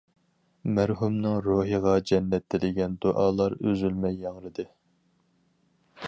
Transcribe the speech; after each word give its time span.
مەرھۇمنىڭ 0.77 1.35
روھىغا 1.47 1.91
جەننەت 2.11 2.47
تىلىگەن 2.53 2.95
دۇئالار 3.05 3.57
ئۈزۈلمەي 3.69 4.17
ياڭرىدى. 4.25 4.65